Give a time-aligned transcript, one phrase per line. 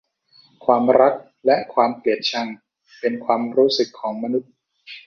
[0.65, 1.13] ความรัก
[1.45, 2.47] และความเกลียดชัง
[2.99, 4.51] เป็นความรู้สึกของมนุษย์